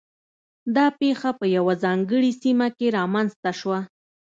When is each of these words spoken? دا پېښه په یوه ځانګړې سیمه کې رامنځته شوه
دا 0.75 0.85
پېښه 0.99 1.29
په 1.39 1.45
یوه 1.55 1.73
ځانګړې 1.83 2.31
سیمه 2.41 2.67
کې 2.77 2.87
رامنځته 2.97 3.51
شوه 3.59 3.79